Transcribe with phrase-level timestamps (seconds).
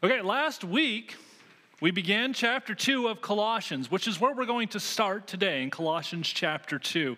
[0.00, 1.16] Okay, last week
[1.80, 5.70] we began chapter 2 of Colossians, which is where we're going to start today in
[5.70, 7.16] Colossians chapter 2.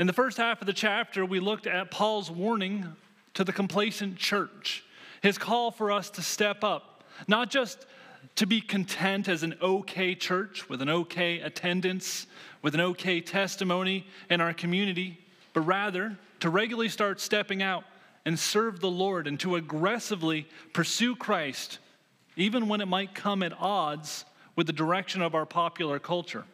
[0.00, 2.96] In the first half of the chapter, we looked at Paul's warning
[3.34, 4.82] to the complacent church,
[5.22, 7.86] his call for us to step up, not just
[8.34, 12.26] to be content as an okay church with an okay attendance,
[12.62, 17.84] with an okay testimony in our community, but rather to regularly start stepping out
[18.24, 21.78] and serve the Lord and to aggressively pursue Christ
[22.38, 24.24] even when it might come at odds
[24.56, 26.44] with the direction of our popular culture.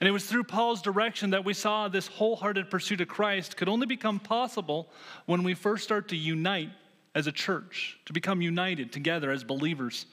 [0.00, 3.68] And it was through Paul's direction that we saw this wholehearted pursuit of Christ could
[3.68, 4.90] only become possible
[5.26, 6.70] when we first start to unite
[7.14, 10.06] as a church, to become united together as believers.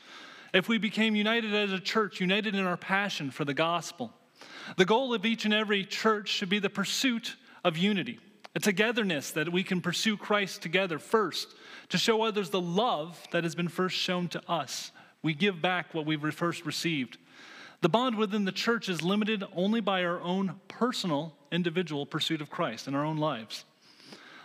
[0.53, 4.13] If we became united as a church, united in our passion for the gospel,
[4.77, 8.19] the goal of each and every church should be the pursuit of unity,
[8.55, 11.55] a togetherness that we can pursue Christ together first
[11.89, 14.91] to show others the love that has been first shown to us.
[15.21, 17.17] We give back what we've first received.
[17.81, 22.49] The bond within the church is limited only by our own personal, individual pursuit of
[22.49, 23.65] Christ in our own lives.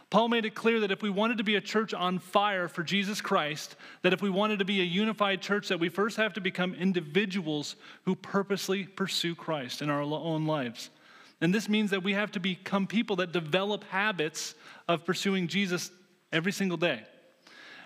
[0.08, 2.84] Paul made it clear that if we wanted to be a church on fire for
[2.84, 6.32] Jesus Christ, that if we wanted to be a unified church, that we first have
[6.34, 10.90] to become individuals who purposely pursue Christ in our own lives.
[11.40, 14.54] And this means that we have to become people that develop habits
[14.88, 15.90] of pursuing Jesus
[16.32, 17.02] every single day.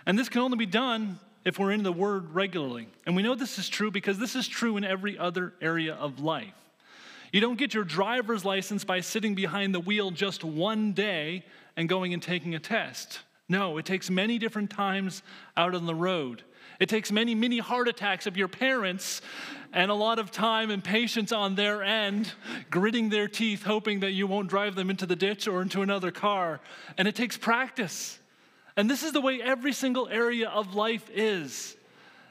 [0.06, 2.88] And this can only be done if we're in the Word regularly.
[3.06, 6.20] And we know this is true because this is true in every other area of
[6.20, 6.54] life.
[7.32, 11.44] You don't get your driver's license by sitting behind the wheel just one day
[11.76, 13.20] and going and taking a test.
[13.48, 15.22] No, it takes many different times
[15.56, 16.42] out on the road.
[16.78, 19.22] It takes many, many heart attacks of your parents
[19.72, 22.32] and a lot of time and patience on their end,
[22.70, 26.10] gritting their teeth, hoping that you won't drive them into the ditch or into another
[26.10, 26.60] car.
[26.98, 28.18] And it takes practice.
[28.76, 31.76] And this is the way every single area of life is.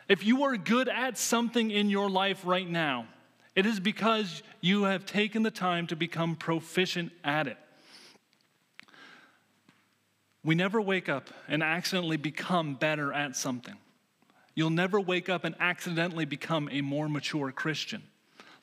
[0.07, 3.05] If you are good at something in your life right now,
[3.55, 7.57] it is because you have taken the time to become proficient at it.
[10.43, 13.75] We never wake up and accidentally become better at something.
[14.59, 18.03] You'll never wake up and accidentally become a more mature Christian.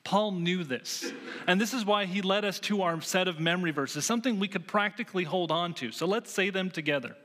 [0.03, 1.11] Paul knew this.
[1.47, 4.47] And this is why he led us to our set of memory verses, something we
[4.47, 5.91] could practically hold on to.
[5.91, 7.15] So let's say them together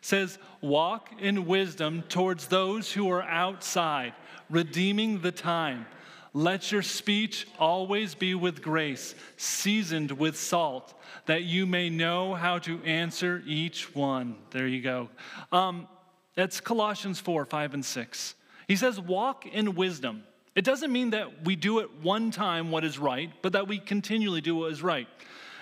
[0.00, 4.14] says, Walk in wisdom towards those who are outside,
[4.48, 5.84] redeeming the time.
[6.32, 10.94] Let your speech always be with grace, seasoned with salt,
[11.26, 14.36] that you may know how to answer each one.
[14.50, 15.10] There you go.
[15.52, 15.88] Um,
[16.34, 18.34] that's Colossians 4 5 and 6.
[18.68, 20.24] He says, Walk in wisdom.
[20.54, 23.78] It doesn't mean that we do it one time what is right, but that we
[23.78, 25.08] continually do what is right.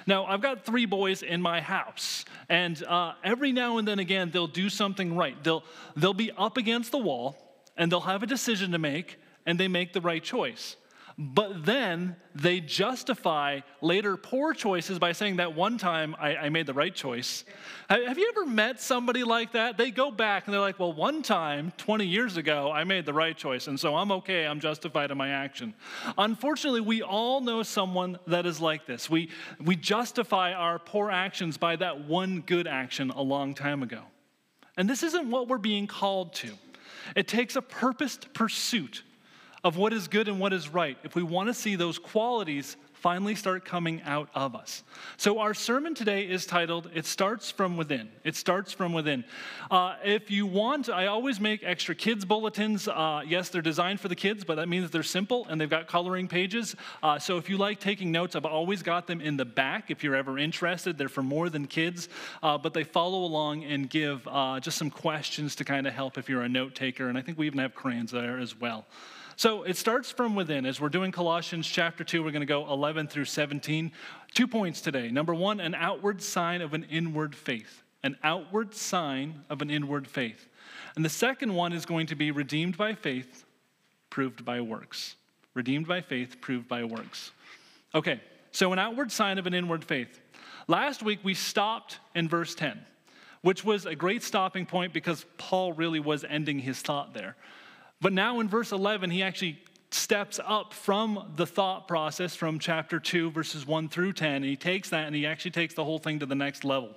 [0.06, 4.30] Now, I've got three boys in my house, and uh, every now and then again,
[4.30, 5.42] they'll do something right.
[5.42, 5.64] They'll,
[5.96, 7.36] they'll be up against the wall,
[7.76, 10.76] and they'll have a decision to make, and they make the right choice.
[11.22, 16.66] But then they justify later poor choices by saying that one time I, I, made
[16.66, 17.44] the right choice.
[17.88, 19.78] Have you ever met somebody like that?
[19.78, 23.12] They go back and they're like, well, one time, 20 years ago, I made the
[23.12, 25.74] right choice, and so I'm okay, I'm justified in my action.
[26.18, 29.08] Unfortunately, we all know someone that is like this.
[29.08, 34.02] We, we justify our poor actions by that one good action a long time ago.
[34.76, 36.50] And this isn't what we're being called to.
[37.14, 39.04] It takes a purposed pursuit
[39.64, 42.76] of what is good and what is right, if we want to see those qualities
[43.02, 44.84] finally start coming out of us.
[45.16, 48.08] So, our sermon today is titled, It Starts From Within.
[48.22, 49.24] It starts from within.
[49.72, 52.86] Uh, if you want, I always make extra kids' bulletins.
[52.86, 55.88] Uh, yes, they're designed for the kids, but that means they're simple and they've got
[55.88, 56.76] coloring pages.
[57.02, 60.04] Uh, so, if you like taking notes, I've always got them in the back if
[60.04, 60.96] you're ever interested.
[60.96, 62.08] They're for more than kids,
[62.40, 66.18] uh, but they follow along and give uh, just some questions to kind of help
[66.18, 67.08] if you're a note taker.
[67.08, 68.86] And I think we even have crayons there as well.
[69.42, 70.64] So it starts from within.
[70.64, 73.90] As we're doing Colossians chapter 2, we're going to go 11 through 17.
[74.34, 75.10] Two points today.
[75.10, 77.82] Number one, an outward sign of an inward faith.
[78.04, 80.46] An outward sign of an inward faith.
[80.94, 83.44] And the second one is going to be redeemed by faith,
[84.10, 85.16] proved by works.
[85.54, 87.32] Redeemed by faith, proved by works.
[87.96, 88.20] Okay,
[88.52, 90.20] so an outward sign of an inward faith.
[90.68, 92.78] Last week we stopped in verse 10,
[93.40, 97.34] which was a great stopping point because Paul really was ending his thought there.
[98.02, 99.60] But now in verse 11, he actually
[99.92, 104.56] steps up from the thought process from chapter 2, verses 1 through 10, and he
[104.56, 106.96] takes that and he actually takes the whole thing to the next level,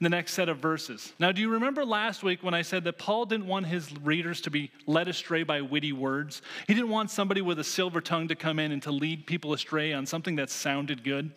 [0.00, 1.12] the next set of verses.
[1.18, 4.40] Now, do you remember last week when I said that Paul didn't want his readers
[4.42, 6.40] to be led astray by witty words?
[6.66, 9.52] He didn't want somebody with a silver tongue to come in and to lead people
[9.52, 11.30] astray on something that sounded good.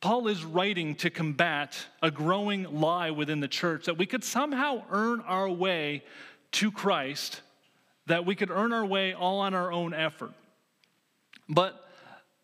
[0.00, 4.82] Paul is writing to combat a growing lie within the church that we could somehow
[4.90, 6.02] earn our way
[6.50, 7.42] to Christ
[8.08, 10.32] that we could earn our way all on our own effort.
[11.48, 11.82] But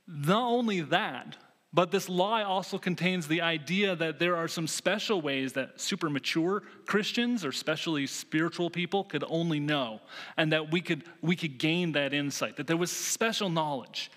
[0.07, 1.37] not only that,
[1.75, 6.09] but this lie also contains the idea that there are some special ways that super
[6.09, 10.01] mature Christians or especially spiritual people could only know,
[10.37, 14.13] and that we could, we could gain that insight, that there was special knowledge.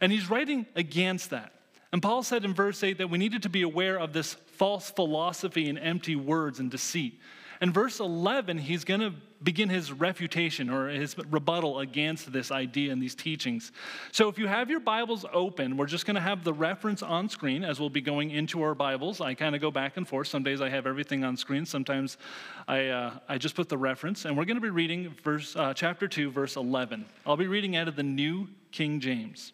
[0.00, 1.52] And he's writing against that.
[1.92, 4.90] And Paul said in verse 8 that we needed to be aware of this false
[4.90, 7.20] philosophy and empty words and deceit.
[7.60, 9.12] In verse 11, he's going to
[9.44, 13.70] begin his refutation or his rebuttal against this idea and these teachings.
[14.10, 17.28] So if you have your Bibles open, we're just going to have the reference on
[17.28, 19.20] screen as we'll be going into our Bibles.
[19.20, 20.28] I kind of go back and forth.
[20.28, 21.66] Some days I have everything on screen.
[21.66, 22.16] Sometimes
[22.66, 24.24] I, uh, I just put the reference.
[24.24, 27.04] And we're going to be reading verse, uh, chapter 2, verse 11.
[27.26, 29.52] I'll be reading out of the New King James.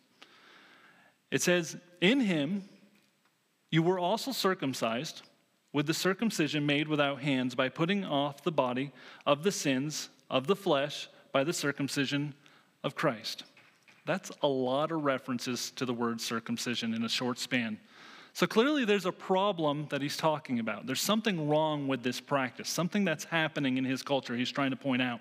[1.31, 2.64] It says, In him
[3.70, 5.22] you were also circumcised
[5.72, 8.93] with the circumcision made without hands by putting off the body
[9.26, 12.34] of the sins of the flesh by the circumcision
[12.82, 13.44] of Christ.
[14.06, 17.78] That's a lot of references to the word circumcision in a short span.
[18.32, 20.87] So clearly, there's a problem that he's talking about.
[20.87, 24.76] There's something wrong with this practice, something that's happening in his culture he's trying to
[24.76, 25.20] point out.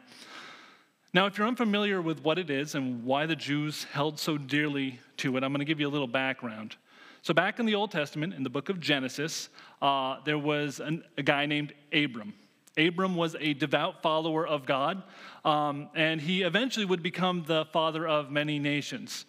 [1.12, 5.00] Now, if you're unfamiliar with what it is and why the Jews held so dearly
[5.18, 6.76] to it, I'm going to give you a little background.
[7.22, 9.50] So, back in the Old Testament, in the book of Genesis,
[9.82, 12.34] uh, there was an, a guy named Abram.
[12.78, 15.04] Abram was a devout follower of God,
[15.44, 19.26] um, and he eventually would become the father of many nations.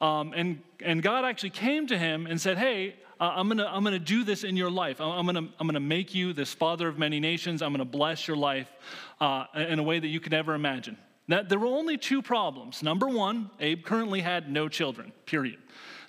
[0.00, 3.84] Um, and, and God actually came to him and said, Hey, uh, I'm gonna, I'm
[3.84, 5.00] gonna do this in your life.
[5.00, 7.62] I'm gonna, I'm gonna make you this father of many nations.
[7.62, 8.68] I'm gonna bless your life
[9.20, 10.98] uh, in a way that you could never imagine.
[11.28, 12.82] Now, there were only two problems.
[12.82, 15.58] Number one, Abe currently had no children, period.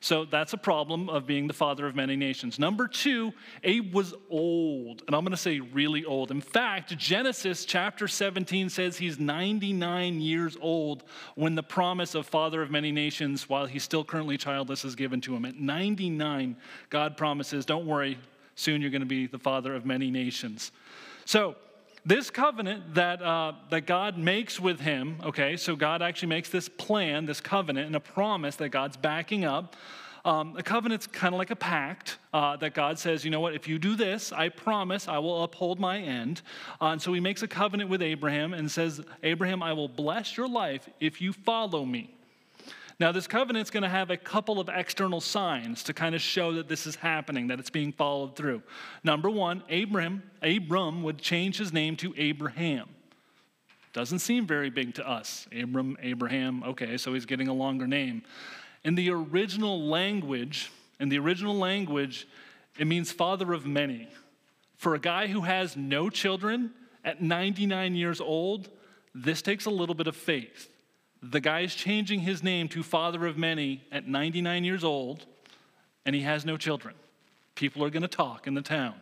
[0.04, 2.60] So that's a problem of being the father of many nations.
[2.60, 3.32] Number two,
[3.64, 6.30] Abe was old, and I'm going to say really old.
[6.30, 11.06] In fact, Genesis chapter 17 says he's 99 years old
[11.36, 15.22] when the promise of father of many nations, while he's still currently childless, is given
[15.22, 15.46] to him.
[15.46, 16.58] At 99,
[16.90, 18.18] God promises, don't worry,
[18.56, 20.74] soon you're going to be the father of many nations.
[21.24, 21.56] So,
[22.06, 26.68] this covenant that, uh, that God makes with him, okay, so God actually makes this
[26.68, 29.76] plan, this covenant, and a promise that God's backing up.
[30.26, 33.56] Um, a covenant's kind of like a pact uh, that God says, you know what,
[33.56, 36.42] if you do this, I promise I will uphold my end.
[36.82, 40.38] Uh, and so he makes a covenant with Abraham and says, Abraham, I will bless
[40.38, 42.16] your life if you follow me.
[43.00, 46.54] Now, this covenant's going to have a couple of external signs to kind of show
[46.54, 48.62] that this is happening, that it's being followed through.
[49.04, 52.88] Number one, Abram, Abram would change his name to Abraham.
[53.94, 55.48] Doesn't seem very big to us.
[55.52, 58.24] Abram, Abraham, okay, so he's getting a longer name.
[58.84, 62.28] In the original language, in the original language,
[62.78, 64.08] it means father of many.
[64.78, 66.72] For a guy who has no children
[67.06, 68.70] at 99 years old,
[69.14, 70.70] this takes a little bit of faith.
[71.26, 75.26] The guy is changing his name to Father of Many at 99 years old,
[76.06, 76.96] and he has no children.
[77.56, 78.96] People are going to talk in the town.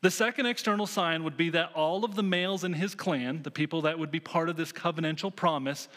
[0.00, 3.50] The second external sign would be that all of the males in his clan, the
[3.50, 5.88] people that would be part of this covenantal promise,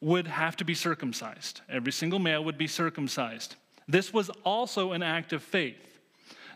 [0.00, 1.60] would have to be circumcised.
[1.68, 3.54] Every single male would be circumcised.
[3.86, 6.00] This was also an act of faith.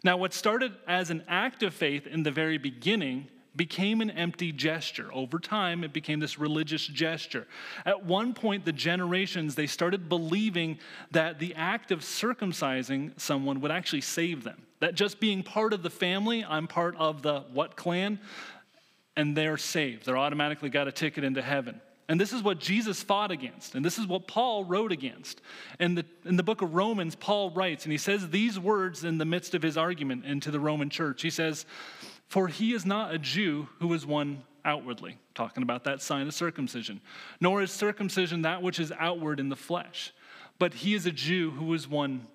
[0.02, 4.52] Now, what started as an act of faith in the very beginning became an empty
[4.52, 5.10] gesture.
[5.12, 7.46] Over time, it became this religious gesture.
[7.84, 10.78] At one point, the generations, they started believing
[11.10, 14.62] that the act of circumcising someone would actually save them.
[14.80, 18.20] That just being part of the family, I'm part of the what clan,
[19.14, 20.06] and they're saved.
[20.06, 21.82] They're automatically got a ticket into heaven.
[22.08, 23.74] And this is what Jesus fought against.
[23.74, 25.42] And this is what Paul wrote against.
[25.78, 29.18] In the, in the book of Romans, Paul writes, and he says these words in
[29.18, 31.20] the midst of his argument into the Roman church.
[31.20, 31.66] He says,
[32.28, 36.34] for he is not a Jew who is one outwardly, talking about that sign of
[36.34, 37.00] circumcision,
[37.40, 40.12] nor is circumcision that which is outward in the flesh,
[40.58, 42.26] but he is a Jew who is one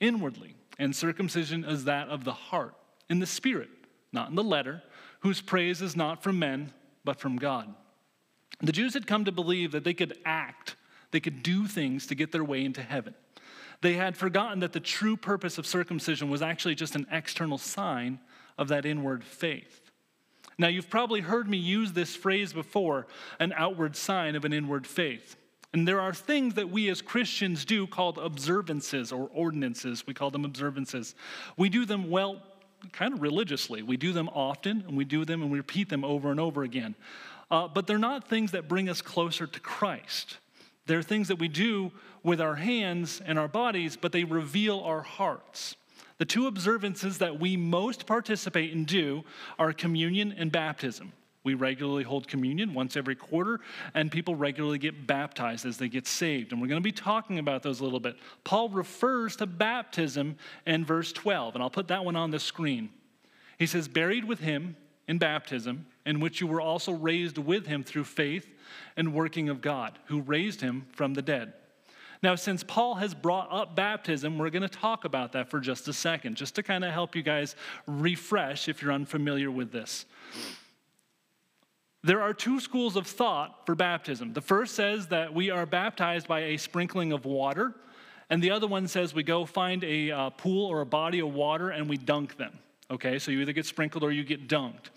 [0.00, 2.74] inwardly, and circumcision is that of the heart,
[3.08, 3.70] in the spirit,
[4.12, 4.82] not in the letter,
[5.20, 6.72] whose praise is not from men,
[7.04, 7.74] but from God.
[8.60, 10.76] The Jews had come to believe that they could act,
[11.10, 13.14] they could do things to get their way into heaven.
[13.80, 18.18] They had forgotten that the true purpose of circumcision was actually just an external sign
[18.58, 19.80] of that inward faith.
[20.58, 23.06] Now, you've probably heard me use this phrase before
[23.38, 25.36] an outward sign of an inward faith.
[25.72, 30.06] And there are things that we as Christians do called observances or ordinances.
[30.06, 31.14] We call them observances.
[31.56, 32.42] We do them well,
[32.92, 33.82] kind of religiously.
[33.82, 36.62] We do them often, and we do them and we repeat them over and over
[36.62, 36.94] again.
[37.50, 40.38] Uh, but they're not things that bring us closer to Christ.
[40.86, 45.02] They're things that we do with our hands and our bodies, but they reveal our
[45.02, 45.76] hearts.
[46.18, 49.24] The two observances that we most participate and do
[49.58, 51.12] are communion and baptism.
[51.44, 53.60] We regularly hold communion once every quarter,
[53.94, 56.52] and people regularly get baptized as they get saved.
[56.52, 58.16] And we're going to be talking about those a little bit.
[58.44, 62.90] Paul refers to baptism in verse 12, and I'll put that one on the screen.
[63.56, 67.84] He says, Buried with him in baptism, in which you were also raised with him
[67.84, 68.46] through faith
[68.96, 71.54] and working of God, who raised him from the dead.
[72.22, 75.86] Now, since Paul has brought up baptism, we're going to talk about that for just
[75.86, 77.54] a second, just to kind of help you guys
[77.86, 80.04] refresh if you're unfamiliar with this.
[82.02, 84.32] There are two schools of thought for baptism.
[84.32, 87.74] The first says that we are baptized by a sprinkling of water,
[88.30, 91.32] and the other one says we go find a uh, pool or a body of
[91.32, 92.58] water and we dunk them.
[92.90, 94.90] Okay, so you either get sprinkled or you get dunked.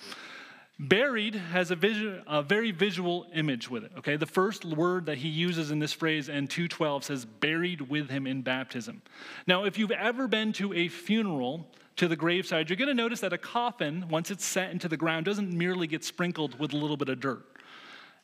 [0.82, 3.92] Buried has a, a very visual image with it.
[4.00, 8.10] Okay, the first word that he uses in this phrase in 212 says, buried with
[8.10, 9.04] him in baptism.
[9.46, 13.20] Now, if you've ever been to a funeral, to the graveside, you're going to notice
[13.20, 16.78] that a coffin, once it's set into the ground, doesn't merely get sprinkled with a
[16.78, 17.46] little bit of dirt.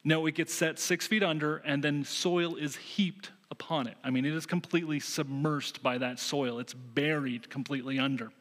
[0.04, 3.98] No, it gets set six feet under, and then soil is heaped upon it.
[4.04, 8.32] I mean, it is completely submersed by that soil, it's buried completely under.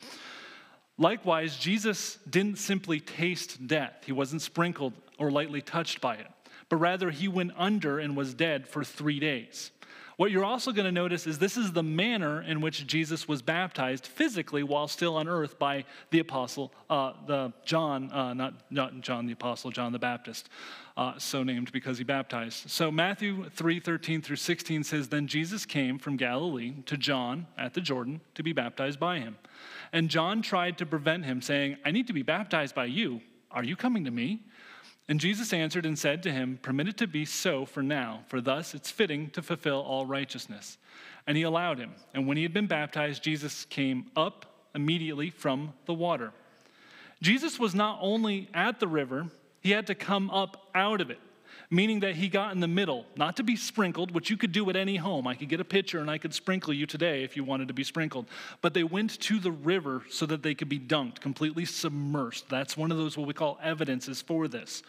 [0.98, 6.28] Likewise, Jesus didn't simply taste death, he wasn't sprinkled or lightly touched by it,
[6.68, 9.70] but rather he went under and was dead for three days.
[10.16, 13.42] What you're also going to notice is this is the manner in which Jesus was
[13.42, 18.98] baptized physically while still on earth by the apostle, uh, the John, uh, not, not
[19.02, 20.48] John the apostle, John the Baptist,
[20.96, 22.70] uh, so named because he baptized.
[22.70, 27.74] So Matthew 3 13 through 16 says, Then Jesus came from Galilee to John at
[27.74, 29.36] the Jordan to be baptized by him.
[29.92, 33.20] And John tried to prevent him, saying, I need to be baptized by you.
[33.50, 34.42] Are you coming to me?
[35.08, 38.40] And Jesus answered and said to him, Permit it to be so for now, for
[38.40, 40.78] thus it's fitting to fulfill all righteousness.
[41.26, 41.92] And he allowed him.
[42.12, 46.32] And when he had been baptized, Jesus came up immediately from the water.
[47.22, 49.26] Jesus was not only at the river,
[49.60, 51.20] he had to come up out of it
[51.70, 54.68] meaning that he got in the middle, not to be sprinkled, which you could do
[54.70, 55.26] at any home.
[55.26, 57.74] I could get a pitcher and I could sprinkle you today if you wanted to
[57.74, 58.26] be sprinkled.
[58.62, 62.48] But they went to the river so that they could be dunked, completely submersed.
[62.48, 64.82] That's one of those what we call evidences for this.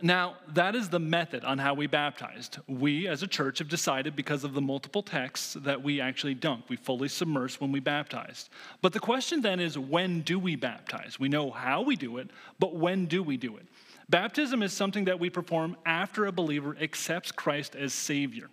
[0.00, 2.58] Now, that is the method on how we baptized.
[2.68, 6.66] We, as a church, have decided because of the multiple texts that we actually dunk.
[6.68, 8.48] We fully submerse when we baptize.
[8.80, 11.18] But the question then is when do we baptize?
[11.18, 13.66] We know how we do it, but when do we do it?
[14.08, 18.48] Baptism is something that we perform after a believer accepts Christ as Savior,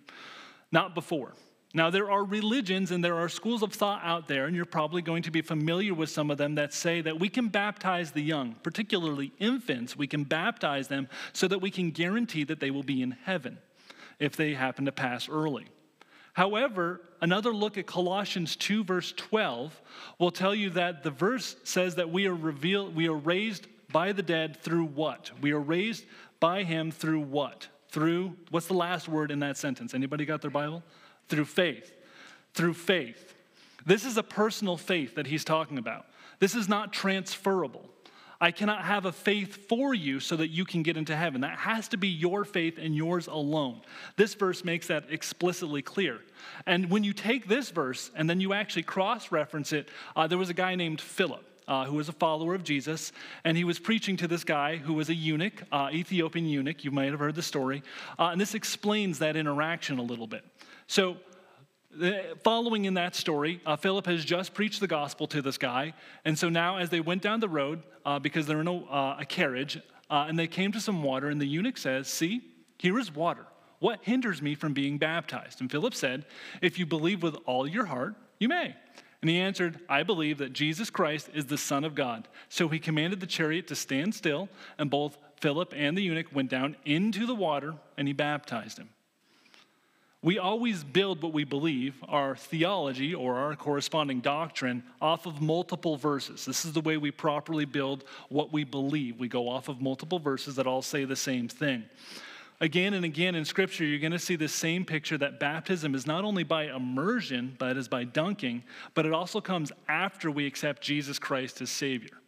[0.70, 1.32] not before.
[1.72, 5.02] Now, there are religions and there are schools of thought out there, and you're probably
[5.02, 8.22] going to be familiar with some of them that say that we can baptize the
[8.22, 9.96] young, particularly infants.
[9.96, 13.58] We can baptize them so that we can guarantee that they will be in heaven
[14.18, 15.66] if they happen to pass early.
[16.32, 19.80] However, another look at Colossians 2, verse 12,
[20.18, 24.12] will tell you that the verse says that we are revealed, we are raised by
[24.12, 25.30] the dead through what?
[25.40, 26.04] We are raised
[26.40, 27.68] by him through what?
[27.88, 29.94] Through, what's the last word in that sentence?
[29.94, 30.82] Anybody got their Bible?
[31.28, 31.92] Through faith.
[32.54, 33.34] Through faith.
[33.84, 36.06] This is a personal faith that he's talking about.
[36.38, 37.88] This is not transferable.
[38.38, 41.40] I cannot have a faith for you so that you can get into heaven.
[41.40, 43.80] That has to be your faith and yours alone.
[44.16, 46.20] This verse makes that explicitly clear.
[46.66, 50.36] And when you take this verse and then you actually cross reference it, uh, there
[50.36, 53.12] was a guy named Philip uh, who was a follower of Jesus,
[53.44, 56.84] and he was preaching to this guy who was a eunuch, uh, Ethiopian eunuch.
[56.84, 57.82] You might have heard the story.
[58.18, 60.44] Uh, and this explains that interaction a little bit.
[60.86, 61.16] So,
[62.44, 65.94] following in that story, uh, Philip has just preached the gospel to this guy.
[66.24, 69.16] And so now, as they went down the road, uh, because they're in a, uh,
[69.20, 69.80] a carriage,
[70.10, 72.42] and they came to some water, and the eunuch says, See,
[72.78, 73.46] here is water.
[73.78, 75.60] What hinders me from being baptized?
[75.60, 76.24] And Philip said,
[76.62, 78.74] If you believe with all your heart, you may.
[79.22, 82.28] And he answered, I believe that Jesus Christ is the Son of God.
[82.48, 86.50] So he commanded the chariot to stand still, and both Philip and the eunuch went
[86.50, 88.90] down into the water, and he baptized him.
[90.22, 95.96] We always build what we believe, our theology or our corresponding doctrine, off of multiple
[95.96, 96.44] verses.
[96.44, 99.20] This is the way we properly build what we believe.
[99.20, 101.84] We go off of multiple verses that all say the same thing.
[102.60, 106.06] Again and again in Scripture, you're going to see the same picture that baptism is
[106.06, 110.46] not only by immersion, but it is by dunking, but it also comes after we
[110.46, 112.18] accept Jesus Christ as Savior.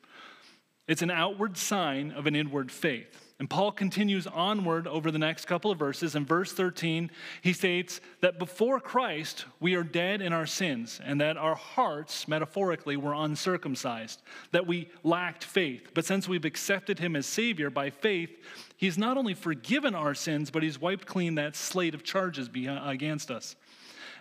[0.87, 3.25] It's an outward sign of an inward faith.
[3.39, 6.17] And Paul continues onward over the next couple of verses.
[6.17, 11.21] In verse 13, he states that before Christ, we are dead in our sins, and
[11.21, 15.91] that our hearts, metaphorically, were uncircumcised, that we lacked faith.
[15.95, 18.37] But since we've accepted him as Savior by faith,
[18.79, 23.31] he's not only forgiven our sins, but he's wiped clean that slate of charges against
[23.31, 23.55] us.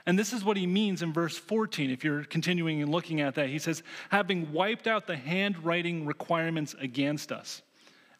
[0.05, 1.89] And this is what he means in verse 14.
[1.89, 6.75] If you're continuing and looking at that, he says, having wiped out the handwriting requirements
[6.79, 7.61] against us.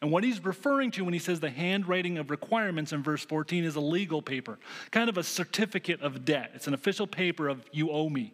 [0.00, 3.64] And what he's referring to when he says the handwriting of requirements in verse 14
[3.64, 4.58] is a legal paper,
[4.90, 6.52] kind of a certificate of debt.
[6.54, 8.32] It's an official paper of you owe me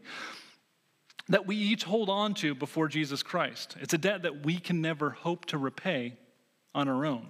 [1.29, 3.77] that we each hold on to before Jesus Christ.
[3.81, 6.19] It's a debt that we can never hope to repay
[6.75, 7.29] on our own.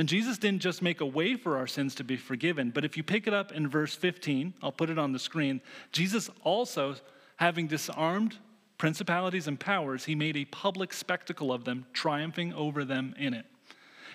[0.00, 2.96] And Jesus didn't just make a way for our sins to be forgiven, but if
[2.96, 5.60] you pick it up in verse 15, I'll put it on the screen,
[5.92, 6.94] Jesus also,
[7.36, 8.38] having disarmed
[8.78, 13.44] principalities and powers, he made a public spectacle of them, triumphing over them in it.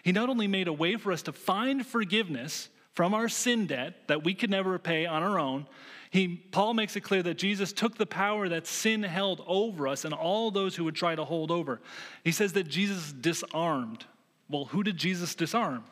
[0.02, 4.08] He not only made a way for us to find forgiveness from our sin debt
[4.08, 5.68] that we could never repay on our own,
[6.10, 10.04] he, Paul makes it clear that Jesus took the power that sin held over us
[10.04, 11.80] and all those who would try to hold over.
[12.24, 14.06] He says that Jesus disarmed.
[14.50, 15.84] Well, who did Jesus disarm?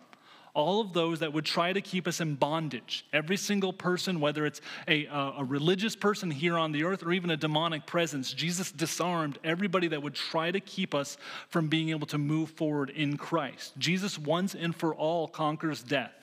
[0.56, 3.08] All of those that would try to keep us in bondage.
[3.12, 7.32] Every single person, whether it's a, a religious person here on the earth or even
[7.32, 11.18] a demonic presence, Jesus disarmed everybody that would try to keep us
[11.50, 13.74] from being able to move forward in Christ.
[13.80, 16.14] Jesus once and for all conquers death,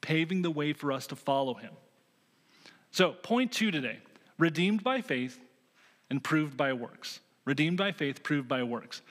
[0.00, 1.72] paving the way for us to follow him.
[2.90, 3.98] So, point two today
[4.38, 5.38] redeemed by faith
[6.08, 7.20] and proved by works.
[7.44, 9.02] Redeemed by faith, proved by works.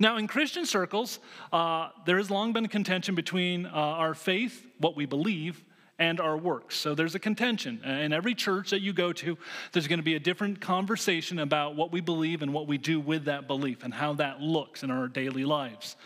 [0.00, 1.18] Now, in Christian circles,
[1.52, 5.64] uh, there has long been a contention between uh, our faith, what we believe,
[5.98, 6.76] and our works.
[6.76, 7.82] So there's a contention.
[7.82, 9.36] In every church that you go to,
[9.72, 13.00] there's going to be a different conversation about what we believe and what we do
[13.00, 15.96] with that belief and how that looks in our daily lives.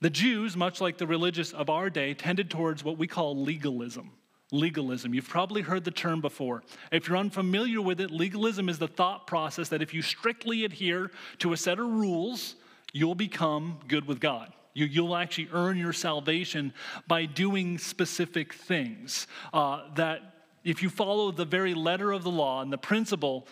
[0.00, 4.12] The Jews, much like the religious of our day, tended towards what we call legalism
[4.50, 5.12] legalism.
[5.12, 6.62] You've probably heard the term before.
[6.90, 11.10] If you're unfamiliar with it, legalism is the thought process that if you strictly adhere
[11.40, 12.56] to a set of rules,
[12.92, 14.52] you'll become good with God.
[14.74, 16.72] You, will actually earn your salvation
[17.08, 19.26] by doing specific things.
[19.52, 23.48] Uh, that if you follow the very letter of the law and the principle,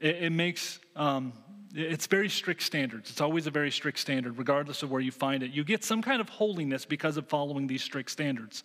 [0.00, 1.32] it, it makes um,
[1.74, 3.10] it's very strict standards.
[3.10, 5.50] It's always a very strict standard, regardless of where you find it.
[5.50, 8.62] You get some kind of holiness because of following these strict standards.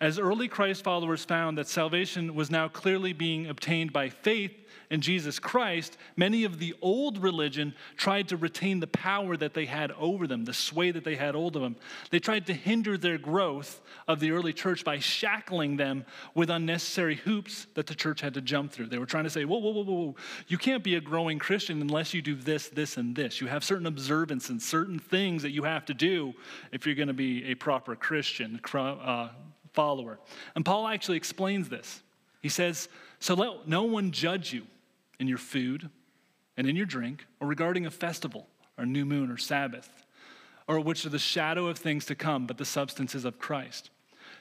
[0.00, 4.52] As early Christ followers found that salvation was now clearly being obtained by faith
[4.90, 9.66] in Jesus Christ, many of the old religion tried to retain the power that they
[9.66, 11.76] had over them, the sway that they had over them.
[12.10, 17.16] They tried to hinder their growth of the early church by shackling them with unnecessary
[17.16, 18.86] hoops that the church had to jump through.
[18.86, 20.16] They were trying to say, whoa, whoa, whoa, whoa,
[20.48, 23.40] you can't be a growing Christian unless you do this, this, and this.
[23.40, 26.34] You have certain observance and certain things that you have to do
[26.72, 29.28] if you're going to be a proper Christian, uh,
[29.72, 30.18] follower.
[30.54, 32.02] And Paul actually explains this.
[32.40, 34.66] He says, So let no one judge you
[35.18, 35.90] in your food
[36.56, 38.46] and in your drink, or regarding a festival,
[38.78, 40.04] or new moon, or Sabbath,
[40.68, 43.90] or which are the shadow of things to come, but the substances of Christ.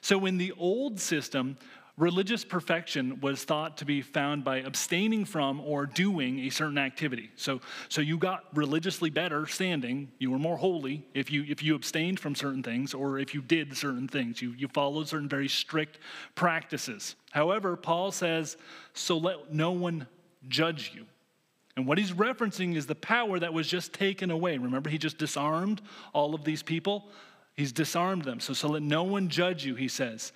[0.02, 1.58] So in the old system,
[1.98, 7.30] religious perfection was thought to be found by abstaining from or doing a certain activity.
[7.36, 11.76] So, so you got religiously better standing, you were more holy if you, if you
[11.76, 14.42] abstained from certain things or if you did certain things.
[14.42, 16.00] You, you followed certain very strict
[16.36, 17.16] practices.
[17.32, 18.58] However, Paul says,
[18.94, 20.08] so let no one
[20.48, 21.06] judge you.
[21.76, 24.58] And what he's referencing is the power that was just taken away.
[24.58, 25.82] Remember, he just disarmed
[26.14, 27.10] all of these people?
[27.56, 28.40] He's disarmed them.
[28.40, 30.32] So, so let no one judge you, he says.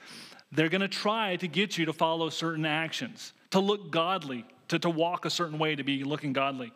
[0.51, 4.79] They're going to try to get you to follow certain actions, to look godly, to,
[4.79, 6.71] to walk a certain way, to be looking godly.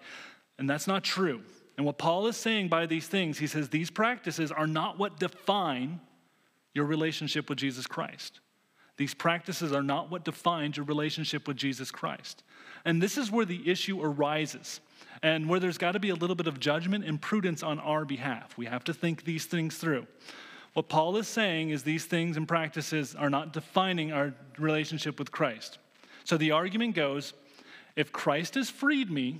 [0.59, 1.41] And that's not true.
[1.77, 5.19] And what Paul is saying by these things, he says these practices are not what
[5.19, 5.99] define
[6.73, 8.39] your relationship with Jesus Christ.
[8.97, 12.43] These practices are not what defines your relationship with Jesus Christ.
[12.85, 14.81] And this is where the issue arises
[15.23, 18.05] and where there's got to be a little bit of judgment and prudence on our
[18.05, 18.57] behalf.
[18.57, 20.07] We have to think these things through.
[20.73, 25.31] What Paul is saying is these things and practices are not defining our relationship with
[25.31, 25.79] Christ.
[26.23, 27.33] So the argument goes
[27.95, 29.39] if Christ has freed me,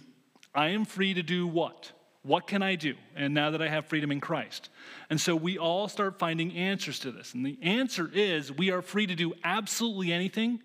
[0.54, 1.92] I am free to do what?
[2.24, 2.96] What can I do?
[3.16, 4.70] And now that I have freedom in Christ.
[5.10, 7.34] And so we all start finding answers to this.
[7.34, 10.62] And the answer is we are free to do absolutely anything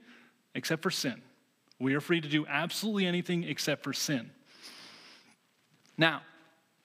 [0.55, 1.23] except for sin.
[1.79, 4.31] We are free to do absolutely anything except for sin.
[5.99, 6.23] Now,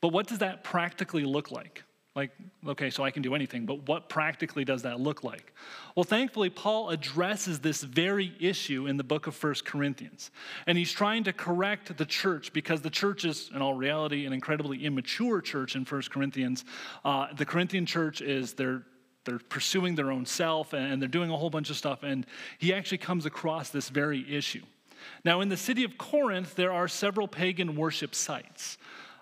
[0.02, 1.84] but what does that practically look like?
[2.14, 2.32] Like,
[2.68, 5.54] okay, so I can do anything, but what practically does that look like?
[5.96, 10.30] Well, thankfully, Paul addresses this very issue in the book of First Corinthians.
[10.68, 14.34] And he's trying to correct the church because the church is, in all reality, an
[14.34, 16.66] incredibly immature church in First Corinthians.
[17.06, 18.84] Uh, the Corinthian church is, they're,
[19.24, 22.04] they're pursuing their own self and they're doing a whole bunch of stuff.
[22.04, 22.26] And
[22.58, 24.64] he actually comes across this very issue.
[25.24, 28.78] Now, in the city of Corinth, there are several pagan worship sites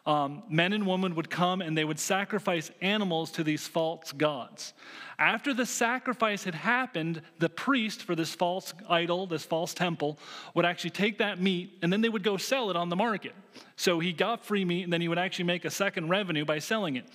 [0.09, 4.73] um, men and women would come and they would sacrifice animals to these false gods.
[5.19, 10.17] After the sacrifice had happened, the priest for this false idol, this false temple,
[10.55, 13.33] would actually take that meat and then they would go sell it on the market.
[13.75, 16.59] So he got free meat and then he would actually make a second revenue by
[16.59, 17.05] selling it.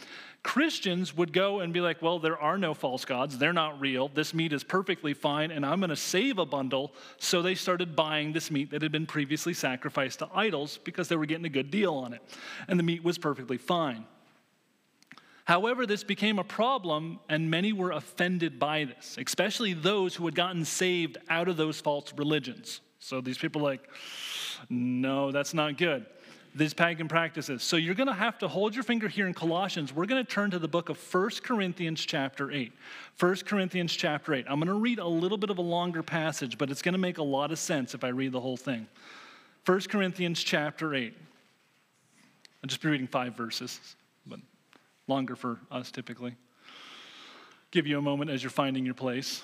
[0.42, 3.38] Christians would go and be like, well, there are no false gods.
[3.38, 4.08] They're not real.
[4.08, 6.92] This meat is perfectly fine, and I'm going to save a bundle.
[7.18, 11.16] So they started buying this meat that had been previously sacrificed to idols because they
[11.16, 12.20] were getting a good deal on it.
[12.68, 14.04] And the meat was perfectly fine.
[15.44, 20.34] However, this became a problem, and many were offended by this, especially those who had
[20.34, 22.80] gotten saved out of those false religions.
[22.98, 23.86] So these people like,
[24.70, 26.06] no, that's not good
[26.54, 27.62] these pagan practices.
[27.62, 29.92] So you're going to have to hold your finger here in Colossians.
[29.92, 32.72] We're going to turn to the book of 1 Corinthians chapter 8.
[33.18, 34.46] 1 Corinthians chapter 8.
[34.48, 36.98] I'm going to read a little bit of a longer passage, but it's going to
[36.98, 38.86] make a lot of sense if I read the whole thing.
[39.66, 41.14] 1 Corinthians chapter 8.
[42.62, 43.96] I'll just be reading five verses,
[45.06, 46.36] longer for us typically.
[47.70, 49.42] Give you a moment as you're finding your place.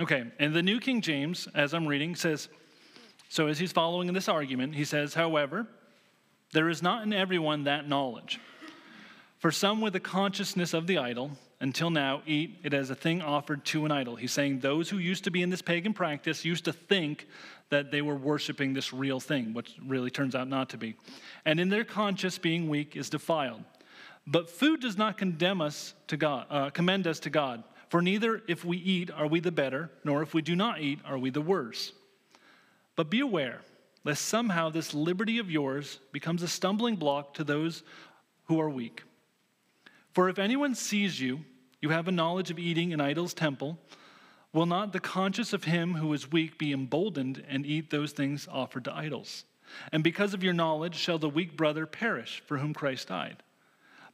[0.00, 2.48] Okay, and the New King James, as I'm reading, says,
[3.34, 5.66] so, as he's following in this argument, he says, However,
[6.52, 8.38] there is not in everyone that knowledge.
[9.38, 13.22] For some with the consciousness of the idol, until now, eat it as a thing
[13.22, 14.16] offered to an idol.
[14.16, 17.26] He's saying those who used to be in this pagan practice used to think
[17.70, 20.96] that they were worshiping this real thing, which really turns out not to be.
[21.44, 23.62] And in their conscience, being weak is defiled.
[24.26, 27.62] But food does not condemn us to God, uh, commend us to God.
[27.88, 30.98] For neither if we eat are we the better, nor if we do not eat
[31.04, 31.92] are we the worse.
[32.96, 33.60] But be aware,
[34.02, 37.82] lest somehow this liberty of yours becomes a stumbling block to those
[38.46, 39.02] who are weak.
[40.14, 41.40] For if anyone sees you,
[41.82, 43.78] you have a knowledge of eating in idol's temple,
[44.52, 48.46] will not the conscience of him who is weak be emboldened and eat those things
[48.50, 49.44] offered to idols?
[49.90, 53.42] And because of your knowledge shall the weak brother perish for whom Christ died.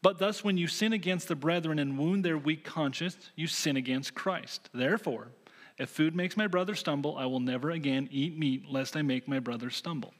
[0.01, 3.77] But thus, when you sin against the brethren and wound their weak conscience, you sin
[3.77, 4.71] against Christ.
[4.73, 5.29] Therefore,
[5.79, 9.29] if food makes my brother stumble, I will never again eat meat lest I make
[9.29, 10.15] my brother stumble.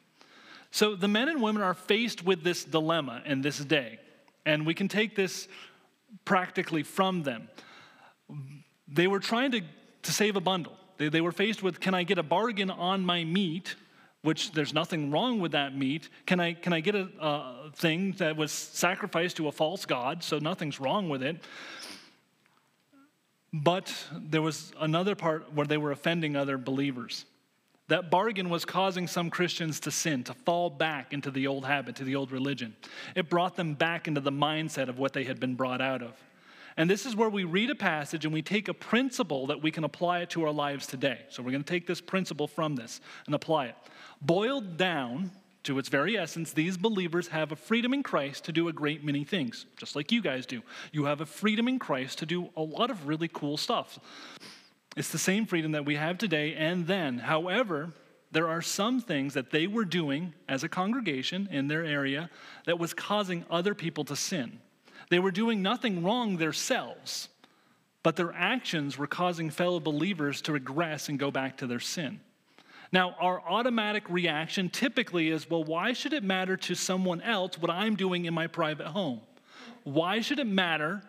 [0.71, 3.99] So the men and women are faced with this dilemma in this day,
[4.45, 5.49] and we can take this
[6.25, 7.49] practically from them.
[8.89, 9.61] They were trying to,
[10.03, 10.77] to save a bundle.
[10.99, 13.77] They, they were faced with can I get a bargain on my meat?
[14.23, 16.11] Which there's nothing wrong with that meat.
[16.27, 20.23] Can I, can I get a, a thing that was sacrificed to a false God?
[20.23, 21.43] So nothing's wrong with it.
[23.53, 27.25] But there was another part where they were offending other believers.
[27.91, 31.97] That bargain was causing some Christians to sin, to fall back into the old habit,
[31.97, 32.77] to the old religion.
[33.17, 36.13] It brought them back into the mindset of what they had been brought out of.
[36.77, 39.73] And this is where we read a passage and we take a principle that we
[39.73, 41.19] can apply it to our lives today.
[41.31, 43.75] So we're going to take this principle from this and apply it.
[44.23, 45.33] Boiled down,
[45.65, 49.05] to its very essence, these believers have a freedom in Christ to do a great
[49.05, 50.63] many things, just like you guys do.
[50.93, 53.99] You have a freedom in Christ to do a lot of really cool stuff.
[55.01, 57.17] It's the same freedom that we have today and then.
[57.17, 57.95] However,
[58.33, 62.29] there are some things that they were doing as a congregation in their area
[62.67, 64.61] that was causing other people to sin.
[65.09, 67.31] They were doing nothing wrong themselves,
[68.03, 72.21] but their actions were causing fellow believers to regress and go back to their sin.
[72.93, 77.71] Now, our automatic reaction typically is well, why should it matter to someone else what
[77.71, 79.23] I'm doing in my private home?
[79.83, 81.03] Why should it matter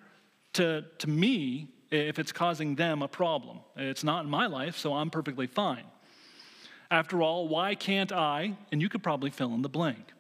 [0.54, 3.60] to, to me if it's causing them a problem?
[3.76, 5.84] It's not in my life, so I'm perfectly fine.
[6.90, 8.58] After all, why can't I?
[8.72, 10.12] And you could probably fill in the blank.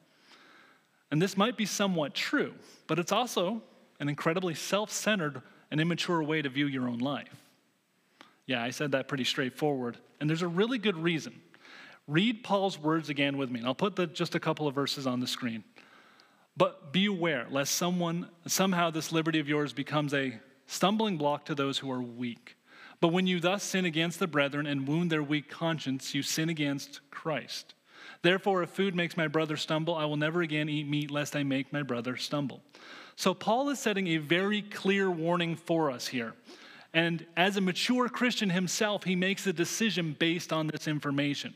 [1.11, 2.53] And this might be somewhat true,
[2.87, 3.61] but it's also
[3.99, 7.35] an incredibly self centered and immature way to view your own life.
[8.45, 9.97] Yeah, I said that pretty straightforward.
[10.19, 11.39] And there's a really good reason.
[12.07, 15.07] Read Paul's words again with me, and I'll put the, just a couple of verses
[15.07, 15.63] on the screen.
[16.57, 20.39] But be aware, lest someone, somehow this liberty of yours becomes a
[20.71, 22.55] stumbling block to those who are weak.
[23.01, 26.49] But when you thus sin against the brethren and wound their weak conscience, you sin
[26.49, 27.73] against Christ.
[28.21, 31.43] Therefore, if food makes my brother stumble, I will never again eat meat lest I
[31.43, 32.61] make my brother stumble.
[33.15, 36.33] So, Paul is setting a very clear warning for us here.
[36.93, 41.53] And as a mature Christian himself, he makes a decision based on this information.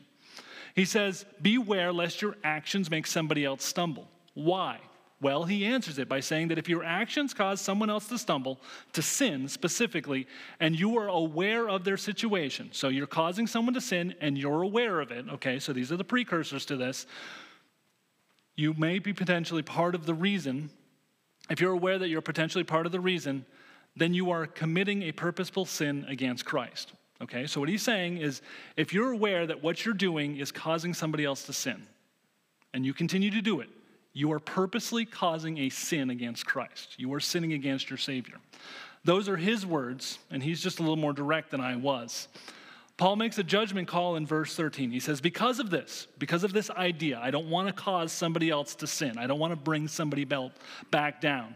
[0.74, 4.08] He says, Beware lest your actions make somebody else stumble.
[4.34, 4.78] Why?
[5.18, 8.60] Well, he answers it by saying that if your actions cause someone else to stumble,
[8.92, 10.26] to sin specifically,
[10.60, 14.60] and you are aware of their situation, so you're causing someone to sin and you're
[14.60, 17.06] aware of it, okay, so these are the precursors to this,
[18.56, 20.68] you may be potentially part of the reason.
[21.48, 23.46] If you're aware that you're potentially part of the reason,
[23.96, 26.92] then you are committing a purposeful sin against Christ.
[27.22, 28.42] Okay, so what he's saying is
[28.76, 31.86] if you're aware that what you're doing is causing somebody else to sin,
[32.74, 33.70] and you continue to do it,
[34.16, 36.94] you are purposely causing a sin against Christ.
[36.96, 38.36] You are sinning against your Savior.
[39.04, 42.26] Those are his words, and he's just a little more direct than I was.
[42.96, 44.90] Paul makes a judgment call in verse 13.
[44.90, 48.48] He says, Because of this, because of this idea, I don't want to cause somebody
[48.48, 49.18] else to sin.
[49.18, 51.54] I don't want to bring somebody back down.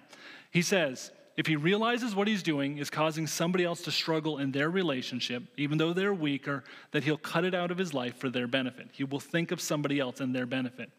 [0.51, 4.53] He says, if he realizes what he's doing is causing somebody else to struggle in
[4.53, 8.29] their relationship, even though they're weaker, that he'll cut it out of his life for
[8.29, 8.89] their benefit.
[8.93, 10.91] He will think of somebody else and their benefit.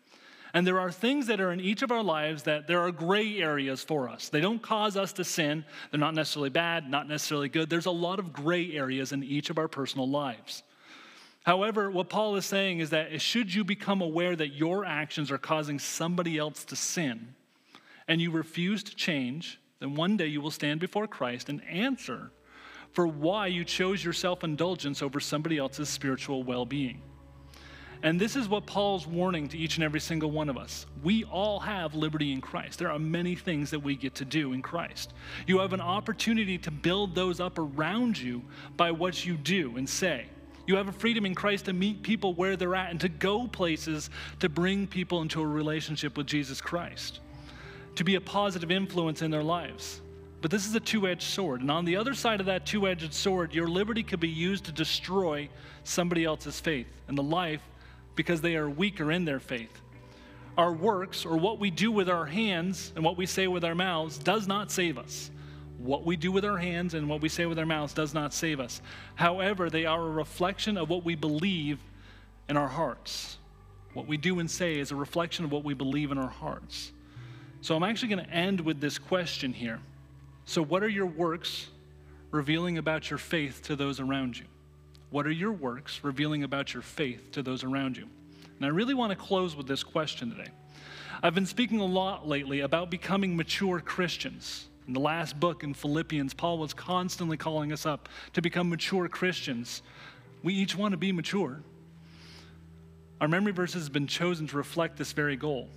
[0.53, 3.37] And there are things that are in each of our lives that there are gray
[3.37, 4.29] areas for us.
[4.29, 5.63] They don't cause us to sin.
[5.89, 7.69] They're not necessarily bad, not necessarily good.
[7.69, 10.63] There's a lot of gray areas in each of our personal lives.
[11.43, 15.37] However, what Paul is saying is that should you become aware that your actions are
[15.37, 17.33] causing somebody else to sin
[18.07, 22.31] and you refuse to change, then one day you will stand before Christ and answer
[22.91, 27.01] for why you chose your self indulgence over somebody else's spiritual well being.
[28.03, 30.87] And this is what Paul's warning to each and every single one of us.
[31.03, 32.79] We all have liberty in Christ.
[32.79, 35.13] There are many things that we get to do in Christ.
[35.45, 38.41] You have an opportunity to build those up around you
[38.75, 40.25] by what you do and say.
[40.65, 43.47] You have a freedom in Christ to meet people where they're at and to go
[43.47, 44.09] places
[44.39, 47.19] to bring people into a relationship with Jesus Christ,
[47.95, 50.01] to be a positive influence in their lives.
[50.41, 51.61] But this is a two edged sword.
[51.61, 54.63] And on the other side of that two edged sword, your liberty could be used
[54.65, 55.49] to destroy
[55.83, 57.61] somebody else's faith and the life
[58.15, 59.81] because they are weaker in their faith.
[60.57, 63.75] Our works, or what we do with our hands and what we say with our
[63.75, 65.31] mouths, does not save us.
[65.77, 68.33] What we do with our hands and what we say with our mouths does not
[68.33, 68.81] save us.
[69.15, 71.79] However, they are a reflection of what we believe
[72.49, 73.37] in our hearts.
[73.93, 76.91] What we do and say is a reflection of what we believe in our hearts.
[77.61, 79.79] So I'm actually going to end with this question here.
[80.45, 81.67] So, what are your works
[82.31, 84.45] revealing about your faith to those around you?
[85.11, 88.07] What are your works revealing about your faith to those around you?
[88.57, 90.49] And I really want to close with this question today.
[91.21, 94.69] I've been speaking a lot lately about becoming mature Christians.
[94.87, 99.09] In the last book in Philippians, Paul was constantly calling us up to become mature
[99.09, 99.81] Christians.
[100.43, 101.59] We each want to be mature.
[103.19, 105.67] Our memory verse has been chosen to reflect this very goal.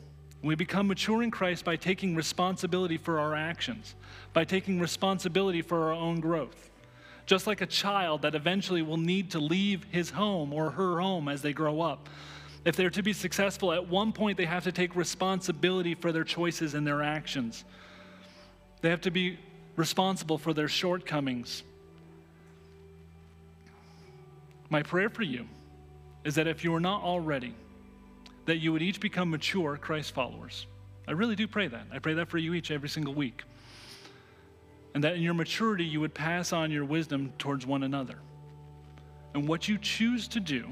[0.43, 3.97] We become mature in Christ by taking responsibility for our actions,
[4.33, 6.71] by taking responsibility for our own growth
[7.27, 11.29] just like a child that eventually will need to leave his home or her home
[11.29, 12.09] as they grow up.
[12.65, 16.25] If they're to be successful, at one point they have to take responsibility for their
[16.25, 17.65] choices and their actions.
[18.81, 19.39] They have to be
[19.77, 21.63] responsible for their shortcomings.
[24.71, 25.47] My prayer for you
[26.25, 27.55] is that if you are not already,
[28.47, 30.67] that you would each become mature Christ followers.
[31.07, 31.87] I really do pray that.
[31.93, 33.43] I pray that for you each every single week
[34.95, 38.17] and that in your maturity you would pass on your wisdom towards one another.
[39.35, 40.69] And what you choose to do,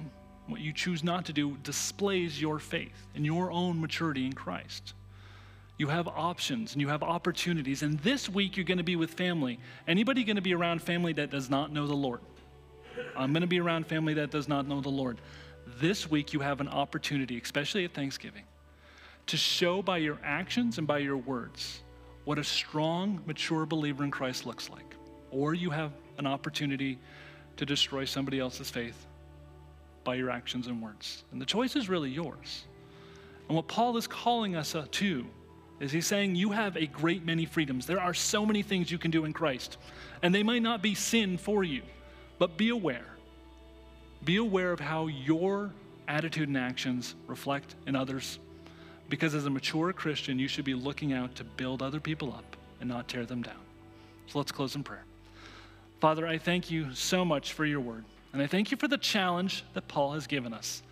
[0.47, 4.95] what you choose not to do, displays your faith and your own maturity in Christ.
[5.77, 7.83] You have options and you have opportunities.
[7.83, 9.59] And this week you're going to be with family.
[9.89, 12.21] Anybody going to be around family that does not know the Lord?
[13.17, 15.19] I'm going to be around family that does not know the Lord.
[15.81, 18.45] This week you have an opportunity, especially at Thanksgiving,
[19.27, 21.81] to show by your actions and by your words
[22.25, 24.95] what a strong, mature believer in Christ looks like.
[25.31, 26.99] Or you have an opportunity
[27.57, 29.07] to destroy somebody else's faith
[30.05, 31.25] by your actions and words.
[31.33, 32.65] And the choice is really yours.
[33.49, 35.27] And what Paul is calling us uh, to
[35.81, 37.87] is he's saying you have a great many freedoms.
[37.87, 39.79] There are so many things you can do in Christ,
[40.23, 41.83] and they might not be sin for you,
[42.39, 43.17] but be aware.
[44.25, 45.73] Be aware of how your
[46.07, 48.39] attitude and actions reflect in others
[49.13, 52.57] because as a mature Christian, you should be looking out to build other people up
[52.81, 53.61] and not tear them down.
[54.27, 55.05] So let's close in prayer.
[56.01, 58.07] Father, I thank you so much for your word.
[58.33, 60.83] And I thank you for the challenge that Paul has given us.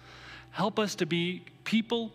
[0.51, 2.13] Help us to be people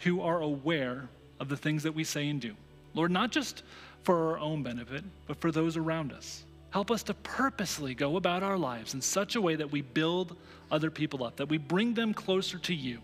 [0.00, 1.08] who are aware
[1.38, 2.56] of the things that we say and do.
[2.92, 3.62] Lord, not just
[4.02, 6.42] for our own benefit, but for those around us.
[6.70, 10.36] Help us to purposely go about our lives in such a way that we build
[10.72, 12.98] other people up, that we bring them closer to you.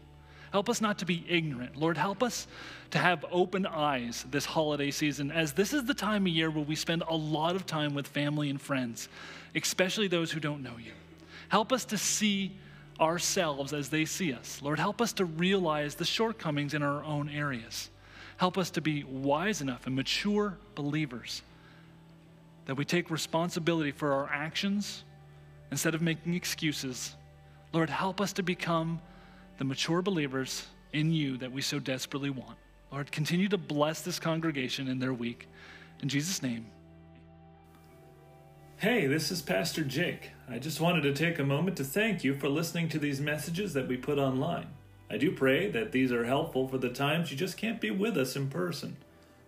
[0.53, 1.77] Help us not to be ignorant.
[1.77, 2.47] Lord, help us
[2.91, 6.65] to have open eyes this holiday season, as this is the time of year where
[6.65, 9.09] we spend a lot of time with family and friends,
[9.55, 10.93] especially those who don't know you.
[11.49, 12.57] Help us to see
[13.01, 14.61] ourselves as they see us.
[14.63, 17.91] Lord, help us to realize the shortcomings in our own areas.
[18.39, 21.43] Help us to be wise enough and mature believers
[22.67, 25.05] that we take responsibility for our actions
[25.71, 27.17] instead of making excuses.
[27.73, 29.01] Lord, help us to become
[29.59, 32.57] the mature believers in you that we so desperately want.
[32.91, 35.49] Lord, continue to bless this congregation in their week.
[36.01, 36.67] In Jesus' name.
[38.77, 40.31] Hey, this is Pastor Jake.
[40.49, 43.75] I just wanted to take a moment to thank you for listening to these messages
[43.75, 44.69] that we put online.
[45.11, 48.17] I do pray that these are helpful for the times you just can't be with
[48.17, 48.97] us in person.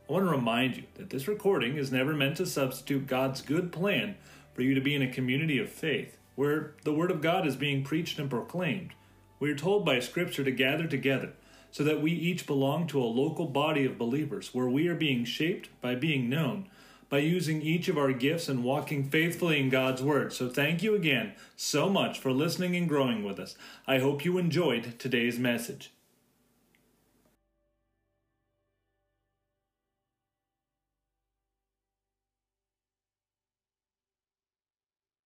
[0.09, 3.71] I want to remind you that this recording is never meant to substitute God's good
[3.71, 4.17] plan
[4.55, 7.55] for you to be in a community of faith where the Word of God is
[7.55, 8.95] being preached and proclaimed.
[9.41, 11.33] We are told by Scripture to gather together
[11.73, 15.25] so that we each belong to a local body of believers where we are being
[15.25, 16.69] shaped by being known,
[17.09, 20.35] by using each of our gifts and walking faithfully in God's Word.
[20.35, 23.57] So thank you again so much for listening and growing with us.
[23.87, 25.91] I hope you enjoyed today's message.